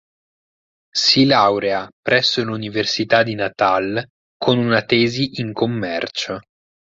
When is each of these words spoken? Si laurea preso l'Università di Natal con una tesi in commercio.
Si 0.95 1.25
laurea 1.27 1.87
preso 2.01 2.43
l'Università 2.43 3.21
di 3.21 3.35
Natal 3.35 4.03
con 4.35 4.57
una 4.57 4.83
tesi 4.83 5.39
in 5.39 5.53
commercio. 5.53 6.39